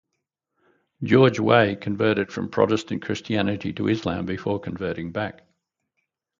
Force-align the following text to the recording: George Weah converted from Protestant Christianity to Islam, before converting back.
George 1.03 1.39
Weah 1.39 1.75
converted 1.75 2.31
from 2.31 2.49
Protestant 2.49 3.03
Christianity 3.03 3.71
to 3.73 3.87
Islam, 3.87 4.25
before 4.25 4.59
converting 4.59 5.11
back. 5.11 5.43